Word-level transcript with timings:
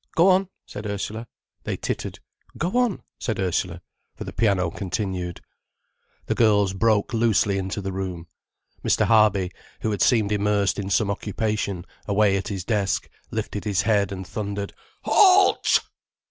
"Go 0.15 0.29
on," 0.29 0.49
said 0.65 0.87
Ursula. 0.87 1.27
They 1.63 1.77
tittered. 1.77 2.17
"Go 2.57 2.75
on," 2.79 3.03
said 3.19 3.37
Ursula, 3.39 3.83
for 4.15 4.23
the 4.23 4.33
piano 4.33 4.71
continued. 4.71 5.41
The 6.25 6.33
girls 6.33 6.73
broke 6.73 7.13
loosely 7.13 7.59
into 7.59 7.81
the 7.83 7.91
room. 7.91 8.25
Mr. 8.83 9.05
Harby, 9.05 9.51
who 9.81 9.91
had 9.91 10.01
seemed 10.01 10.31
immersed 10.31 10.79
in 10.79 10.89
some 10.89 11.11
occupation, 11.11 11.85
away 12.07 12.35
at 12.35 12.47
his 12.47 12.63
desk, 12.65 13.09
lifted 13.29 13.63
his 13.63 13.83
head 13.83 14.11
and 14.11 14.25
thundered: 14.25 14.73
"Halt!" 15.03 15.81